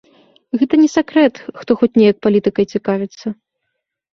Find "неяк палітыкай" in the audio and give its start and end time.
1.99-2.65